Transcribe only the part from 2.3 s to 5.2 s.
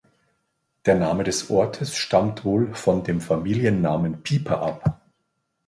wohl von dem Familiennamen Pieper ab.